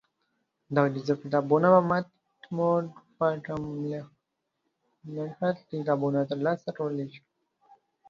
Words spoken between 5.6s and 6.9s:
کتابونه ترلاسه